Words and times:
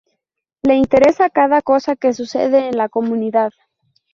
Le 0.63 0.73
interesa 0.73 1.29
cada 1.29 1.61
cosa 1.61 1.95
que 1.95 2.11
sucede 2.13 2.69
en 2.69 2.75
la 2.77 2.89
comunidad. 2.89 3.51